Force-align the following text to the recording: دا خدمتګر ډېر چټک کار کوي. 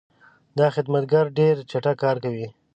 دا 0.57 0.67
خدمتګر 0.75 1.25
ډېر 1.37 1.55
چټک 1.69 1.95
کار 2.03 2.15
کوي. 2.23 2.47